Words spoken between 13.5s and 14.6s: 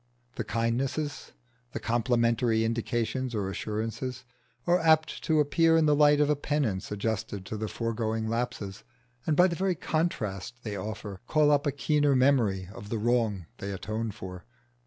they atone for.